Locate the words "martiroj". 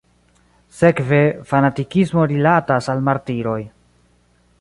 3.11-3.59